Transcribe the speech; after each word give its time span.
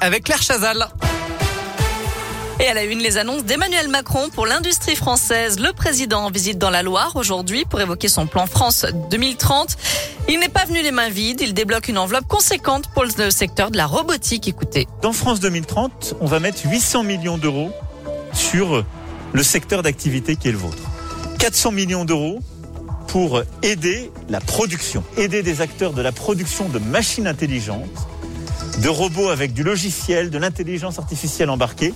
avec 0.00 0.24
Claire 0.24 0.42
Chazal. 0.42 0.88
Et 2.60 2.66
à 2.66 2.74
la 2.74 2.82
une, 2.82 2.98
les 2.98 3.16
annonces 3.16 3.44
d'Emmanuel 3.44 3.86
Macron 3.86 4.28
pour 4.30 4.44
l'industrie 4.44 4.96
française. 4.96 5.60
Le 5.60 5.72
président 5.72 6.28
visite 6.30 6.58
dans 6.58 6.70
la 6.70 6.82
Loire 6.82 7.12
aujourd'hui 7.14 7.64
pour 7.64 7.80
évoquer 7.80 8.08
son 8.08 8.26
plan 8.26 8.46
France 8.46 8.84
2030. 9.10 9.76
Il 10.28 10.40
n'est 10.40 10.48
pas 10.48 10.64
venu 10.64 10.82
les 10.82 10.90
mains 10.90 11.08
vides. 11.08 11.40
Il 11.40 11.54
débloque 11.54 11.86
une 11.86 11.98
enveloppe 11.98 12.26
conséquente 12.26 12.88
pour 12.92 13.04
le 13.04 13.30
secteur 13.30 13.70
de 13.70 13.76
la 13.76 13.86
robotique. 13.86 14.48
Écoutez. 14.48 14.88
Dans 15.00 15.12
France 15.12 15.38
2030, 15.38 16.16
on 16.20 16.26
va 16.26 16.40
mettre 16.40 16.58
800 16.64 17.04
millions 17.04 17.38
d'euros 17.38 17.70
sur 18.32 18.84
le 19.32 19.42
secteur 19.44 19.84
d'activité 19.84 20.34
qui 20.34 20.48
est 20.48 20.52
le 20.52 20.58
vôtre. 20.58 20.82
400 21.38 21.70
millions 21.70 22.04
d'euros 22.04 22.40
pour 23.06 23.42
aider 23.62 24.10
la 24.28 24.40
production, 24.40 25.04
aider 25.16 25.44
des 25.44 25.60
acteurs 25.60 25.92
de 25.92 26.02
la 26.02 26.10
production 26.10 26.68
de 26.68 26.80
machines 26.80 27.28
intelligentes, 27.28 28.08
de 28.82 28.88
robots 28.88 29.28
avec 29.28 29.52
du 29.52 29.62
logiciel, 29.62 30.30
de 30.30 30.38
l'intelligence 30.38 30.98
artificielle 30.98 31.50
embarquée 31.50 31.94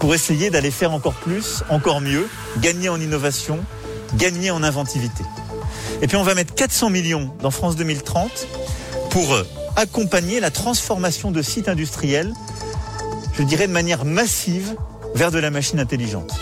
pour 0.00 0.14
essayer 0.14 0.50
d'aller 0.50 0.70
faire 0.70 0.92
encore 0.92 1.14
plus, 1.14 1.62
encore 1.68 2.00
mieux, 2.00 2.28
gagner 2.58 2.88
en 2.88 3.00
innovation, 3.00 3.58
gagner 4.14 4.50
en 4.50 4.62
inventivité. 4.62 5.24
Et 6.02 6.06
puis 6.06 6.16
on 6.16 6.22
va 6.22 6.34
mettre 6.34 6.54
400 6.54 6.90
millions 6.90 7.32
dans 7.40 7.50
France 7.50 7.76
2030 7.76 8.46
pour 9.10 9.32
euh, 9.32 9.46
accompagner 9.76 10.40
la 10.40 10.50
transformation 10.50 11.30
de 11.30 11.42
sites 11.42 11.68
industriels, 11.68 12.32
je 13.34 13.42
dirais 13.42 13.66
de 13.66 13.72
manière 13.72 14.04
massive, 14.04 14.74
vers 15.14 15.30
de 15.30 15.38
la 15.38 15.50
machine 15.50 15.80
intelligente. 15.80 16.32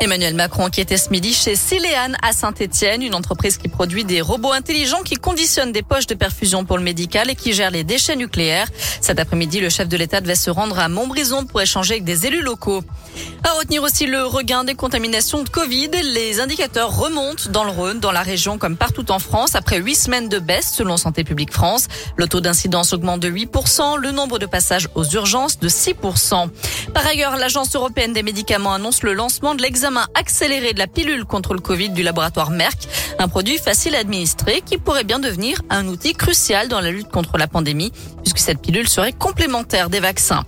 Emmanuel 0.00 0.34
Macron 0.34 0.68
qui 0.68 0.80
était 0.80 0.96
ce 0.96 1.10
midi 1.10 1.32
chez 1.32 1.54
Siléane 1.54 2.16
à 2.22 2.32
Saint-Etienne, 2.32 3.02
une 3.02 3.14
entreprise 3.14 3.56
qui 3.56 3.68
produit 3.82 4.04
des 4.04 4.20
robots 4.20 4.52
intelligents 4.52 5.02
qui 5.02 5.16
conditionnent 5.16 5.72
des 5.72 5.82
poches 5.82 6.06
de 6.06 6.14
perfusion 6.14 6.64
pour 6.64 6.78
le 6.78 6.84
médical 6.84 7.28
et 7.28 7.34
qui 7.34 7.52
gère 7.52 7.72
les 7.72 7.82
déchets 7.82 8.14
nucléaires. 8.14 8.68
Cet 9.00 9.18
après-midi, 9.18 9.58
le 9.58 9.70
chef 9.70 9.88
de 9.88 9.96
l'État 9.96 10.20
devait 10.20 10.36
se 10.36 10.50
rendre 10.50 10.78
à 10.78 10.88
Montbrison 10.88 11.46
pour 11.46 11.60
échanger 11.60 11.94
avec 11.94 12.04
des 12.04 12.24
élus 12.26 12.42
locaux. 12.42 12.84
À 13.42 13.50
retenir 13.58 13.82
aussi 13.82 14.06
le 14.06 14.24
regain 14.24 14.62
des 14.62 14.76
contaminations 14.76 15.42
de 15.42 15.48
Covid. 15.48 15.90
Les 16.14 16.40
indicateurs 16.40 16.96
remontent 16.96 17.50
dans 17.50 17.64
le 17.64 17.72
Rhône, 17.72 17.98
dans 17.98 18.12
la 18.12 18.22
région 18.22 18.56
comme 18.56 18.76
partout 18.76 19.10
en 19.10 19.18
France, 19.18 19.56
après 19.56 19.78
huit 19.78 19.96
semaines 19.96 20.28
de 20.28 20.38
baisse 20.38 20.72
selon 20.72 20.96
Santé 20.96 21.24
publique 21.24 21.52
France. 21.52 21.88
Le 22.16 22.28
taux 22.28 22.40
d'incidence 22.40 22.92
augmente 22.92 23.18
de 23.18 23.28
8%, 23.28 23.98
le 23.98 24.12
nombre 24.12 24.38
de 24.38 24.46
passages 24.46 24.88
aux 24.94 25.04
urgences 25.04 25.58
de 25.58 25.68
6%. 25.68 26.48
Par 26.94 27.04
ailleurs, 27.04 27.36
l'Agence 27.36 27.74
européenne 27.74 28.12
des 28.12 28.22
médicaments 28.22 28.74
annonce 28.74 29.02
le 29.02 29.12
lancement 29.12 29.56
de 29.56 29.62
l'examen 29.62 30.06
accéléré 30.14 30.72
de 30.72 30.78
la 30.78 30.86
pilule 30.86 31.24
contre 31.24 31.52
le 31.52 31.60
Covid 31.60 31.90
du 31.90 32.04
laboratoire 32.04 32.50
Merck, 32.50 32.86
un 33.22 33.28
produit 33.28 33.56
facile 33.56 33.94
à 33.94 34.00
administrer 34.00 34.62
qui 34.66 34.78
pourrait 34.78 35.04
bien 35.04 35.20
devenir 35.20 35.62
un 35.70 35.86
outil 35.86 36.12
crucial 36.12 36.68
dans 36.68 36.80
la 36.80 36.90
lutte 36.90 37.08
contre 37.08 37.38
la 37.38 37.46
pandémie, 37.46 37.92
puisque 38.22 38.38
cette 38.38 38.60
pilule 38.60 38.88
serait 38.88 39.12
complémentaire 39.12 39.88
des 39.90 40.00
vaccins. 40.00 40.44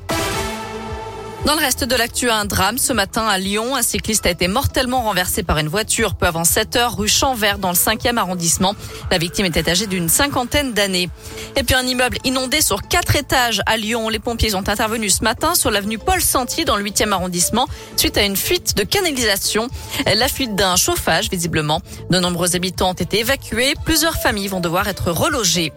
Dans 1.45 1.55
le 1.57 1.61
reste 1.61 1.85
de 1.85 1.95
l'actu, 1.95 2.31
un 2.31 2.47
drame 2.47 2.79
ce 2.79 2.95
matin 2.95 3.27
à 3.27 3.37
Lyon. 3.37 3.77
Un 3.77 3.83
cycliste 3.83 4.25
a 4.25 4.31
été 4.31 4.49
mortellement 4.49 5.03
renversé 5.03 5.43
par 5.43 5.59
une 5.59 5.69
voiture 5.69 6.15
peu 6.15 6.25
avant 6.25 6.45
7 6.45 6.77
heures 6.77 6.97
rue 6.97 7.07
Champvert 7.07 7.59
dans 7.59 7.69
le 7.69 7.75
5e 7.75 8.17
arrondissement. 8.17 8.75
La 9.11 9.19
victime 9.19 9.45
était 9.45 9.69
âgée 9.69 9.87
d'une 9.87 10.09
cinquantaine 10.09 10.73
d'années. 10.73 11.11
Et 11.57 11.63
puis 11.63 11.75
un 11.75 11.83
immeuble 11.83 12.17
inondé 12.25 12.63
sur 12.63 12.81
quatre 12.81 13.15
étages 13.15 13.61
à 13.67 13.77
Lyon. 13.77 14.09
Les 14.09 14.21
pompiers 14.21 14.55
ont 14.55 14.67
intervenu 14.67 15.11
ce 15.11 15.23
matin 15.23 15.55
sur 15.55 15.71
l'avenue 15.71 15.99
Paul 15.99 16.23
Sentier 16.23 16.65
dans 16.65 16.77
le 16.77 16.85
8e 16.85 17.13
arrondissement 17.13 17.69
suite 17.97 18.17
à 18.17 18.23
une 18.23 18.37
fuite 18.37 18.75
de 18.79 18.83
canalisation. 18.83 19.69
La 20.07 20.29
fuite 20.29 20.55
d'un 20.55 20.77
chauffage 20.77 21.29
visiblement. 21.29 21.83
De 22.09 22.19
nombreux 22.21 22.57
habitants 22.57 22.91
ont 22.91 22.95
été 22.95 23.21
évacués. 23.21 23.75
Plusieurs 23.85 24.17
familles 24.17 24.49
vont 24.49 24.61
devoir 24.61 24.89
être 24.89 25.11
relogées. 25.11 25.75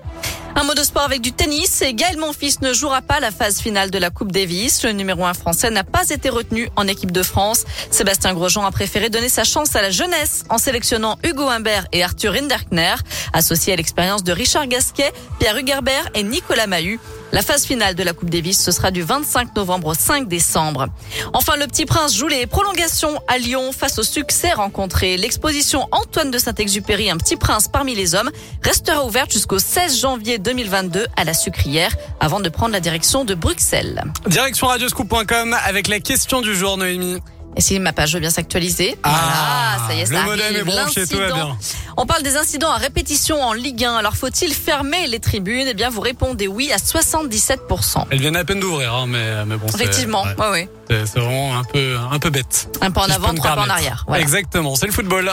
Un 0.59 0.63
mot 0.63 0.73
de 0.73 0.81
sport 0.81 1.03
avec 1.03 1.21
du 1.21 1.33
tennis 1.33 1.83
et 1.83 1.93
Gaël 1.93 2.17
Monfils 2.17 2.55
ne 2.63 2.73
jouera 2.73 3.03
pas 3.03 3.19
la 3.19 3.29
phase 3.29 3.59
finale 3.59 3.91
de 3.91 3.99
la 3.99 4.09
Coupe 4.09 4.31
Davis. 4.31 4.83
Le 4.83 4.91
numéro 4.91 5.23
1 5.23 5.35
français 5.35 5.69
n'a 5.69 5.83
pas 5.83 6.09
été 6.09 6.29
retenu 6.29 6.67
en 6.75 6.87
équipe 6.87 7.11
de 7.11 7.21
France. 7.21 7.63
Sébastien 7.91 8.33
Grosjean 8.33 8.65
a 8.65 8.71
préféré 8.71 9.11
donner 9.11 9.29
sa 9.29 9.43
chance 9.43 9.75
à 9.75 9.83
la 9.83 9.91
jeunesse 9.91 10.45
en 10.49 10.57
sélectionnant 10.57 11.19
Hugo 11.23 11.47
Humbert 11.47 11.85
et 11.91 12.03
Arthur 12.03 12.33
Hinderkner, 12.33 12.95
associés 13.33 13.73
à 13.73 13.75
l'expérience 13.75 14.23
de 14.23 14.31
Richard 14.31 14.65
Gasquet, 14.65 15.13
Pierre 15.37 15.57
Hugerbert 15.57 16.09
et 16.15 16.23
Nicolas 16.23 16.65
Mahut. 16.65 16.99
La 17.33 17.41
phase 17.41 17.65
finale 17.65 17.93
de 17.93 18.03
la 18.03 18.13
Coupe 18.13 18.29
Davis, 18.29 18.61
ce 18.61 18.71
sera 18.71 18.89
du 18.89 19.01
25 19.01 19.55
novembre 19.55 19.87
au 19.87 19.93
5 19.93 20.27
décembre. 20.27 20.87
Enfin, 21.33 21.57
le 21.57 21.67
Petit 21.67 21.85
Prince 21.85 22.15
joue 22.15 22.27
les 22.27 22.47
prolongations 22.47 23.19
à 23.27 23.37
Lyon 23.37 23.71
face 23.73 23.99
au 23.99 24.03
succès 24.03 24.53
rencontré. 24.53 25.17
L'exposition 25.17 25.87
Antoine 25.91 26.31
de 26.31 26.37
Saint-Exupéry, 26.37 27.09
un 27.09 27.17
Petit 27.17 27.35
Prince 27.35 27.67
parmi 27.67 27.95
les 27.95 28.15
hommes, 28.15 28.31
restera 28.63 29.05
ouverte 29.05 29.31
jusqu'au 29.31 29.59
16 29.59 29.99
janvier 29.99 30.37
2022 30.37 31.05
à 31.17 31.23
la 31.25 31.33
Sucrière 31.33 31.95
avant 32.19 32.39
de 32.39 32.49
prendre 32.49 32.71
la 32.71 32.79
direction 32.79 33.25
de 33.25 33.33
Bruxelles. 33.33 34.03
Direction 34.27 34.67
radioscoop.com 34.67 35.55
avec 35.65 35.89
la 35.89 35.99
question 35.99 36.41
du 36.41 36.55
jour, 36.55 36.77
Noémie. 36.77 37.21
Et 37.55 37.61
si 37.61 37.79
ma 37.79 37.91
page 37.91 38.13
veut 38.13 38.19
bien 38.19 38.29
s'actualiser. 38.29 38.97
Ah, 39.03 39.77
voilà, 39.77 39.87
ça 39.87 39.95
y 39.95 40.01
est, 40.01 40.05
ça 40.05 40.13
le 40.23 40.43
arrive. 40.43 40.57
est 40.57 40.63
branché, 40.63 41.07
tout 41.07 41.17
va 41.17 41.31
bien. 41.31 41.57
On 41.97 42.05
parle 42.05 42.21
des 42.21 42.37
incidents 42.37 42.69
à 42.69 42.77
répétition 42.77 43.41
en 43.41 43.53
Ligue 43.53 43.83
1. 43.83 43.95
Alors 43.95 44.15
faut-il 44.15 44.53
fermer 44.53 45.07
les 45.07 45.19
tribunes? 45.19 45.65
Eh 45.67 45.73
bien, 45.73 45.89
vous 45.89 46.01
répondez 46.01 46.47
oui 46.47 46.71
à 46.71 46.77
77%. 46.77 48.05
Elle 48.11 48.19
vient 48.19 48.35
à 48.35 48.43
peine 48.43 48.59
d'ouvrir, 48.59 48.93
hein, 48.93 49.05
mais, 49.07 49.45
mais 49.45 49.57
bon. 49.57 49.65
Effectivement, 49.67 50.23
ouais, 50.23 50.35
ouais, 50.37 50.69
ouais. 50.89 51.05
C'est 51.05 51.19
vraiment 51.19 51.57
un 51.57 51.63
peu, 51.63 51.97
un 52.11 52.19
peu 52.19 52.29
bête. 52.29 52.69
Un 52.81 52.91
pas 52.91 53.01
en 53.01 53.05
Si 53.05 53.11
avant, 53.13 53.33
trois 53.33 53.55
pas 53.55 53.61
en 53.63 53.69
arrière. 53.69 54.03
Voilà. 54.07 54.21
Exactement, 54.21 54.75
c'est 54.75 54.85
le 54.85 54.91
football. 54.91 55.31